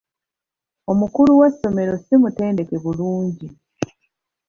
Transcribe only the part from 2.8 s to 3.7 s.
bulungi.